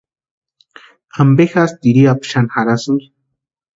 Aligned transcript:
¿Ampe 1.21 1.43
jásï 1.51 1.77
tiriapu 1.81 2.25
xani 2.31 2.51
jarhaski? 2.53 3.05